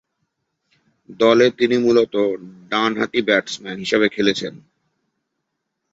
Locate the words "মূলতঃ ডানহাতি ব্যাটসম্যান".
1.77-3.77